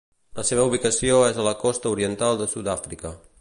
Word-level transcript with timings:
La 0.37 0.45
seva 0.49 0.63
ubicació 0.69 1.19
és 1.27 1.37
a 1.37 1.45
la 1.49 1.53
costa 1.65 1.91
oriental 1.93 2.41
de 2.41 2.49
Sud-àfrica. 2.55 3.15